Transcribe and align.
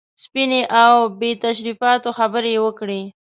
سپینې 0.23 0.61
او 0.83 0.95
بې 1.19 1.31
تشریفاتو 1.45 2.09
خبرې 2.17 2.51
یې 2.55 2.61
وکړې. 2.65 3.01